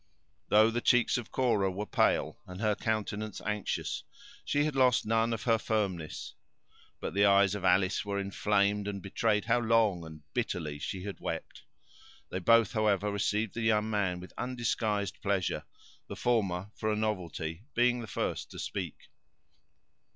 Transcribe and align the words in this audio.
Though 0.49 0.71
the 0.71 0.81
cheeks 0.81 1.19
of 1.19 1.29
Cora 1.29 1.69
were 1.69 1.85
pale 1.85 2.39
and 2.47 2.59
her 2.59 2.73
countenance 2.73 3.39
anxious, 3.45 4.03
she 4.43 4.63
had 4.63 4.75
lost 4.75 5.05
none 5.05 5.31
of 5.31 5.43
her 5.43 5.59
firmness; 5.59 6.33
but 6.99 7.13
the 7.13 7.25
eyes 7.27 7.53
of 7.53 7.63
Alice 7.63 8.03
were 8.03 8.17
inflamed, 8.17 8.87
and 8.87 8.99
betrayed 8.99 9.45
how 9.45 9.59
long 9.59 10.03
and 10.03 10.21
bitterly 10.33 10.79
she 10.79 11.03
had 11.03 11.19
wept. 11.19 11.65
They 12.31 12.39
both, 12.39 12.71
however, 12.73 13.11
received 13.11 13.53
the 13.53 13.61
young 13.61 13.91
man 13.91 14.19
with 14.19 14.33
undisguised 14.39 15.21
pleasure; 15.21 15.65
the 16.07 16.15
former, 16.15 16.71
for 16.73 16.91
a 16.91 16.95
novelty, 16.95 17.65
being 17.75 18.01
the 18.01 18.07
first 18.07 18.49
to 18.49 18.57
speak. 18.57 19.03